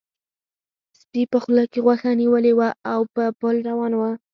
[0.99, 4.01] سپي په خوله کې غوښه نیولې وه او په پل روان و.